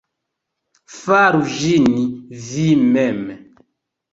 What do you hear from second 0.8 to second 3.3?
Faru ĝin vi mem'.